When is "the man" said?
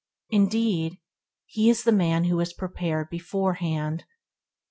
1.83-2.23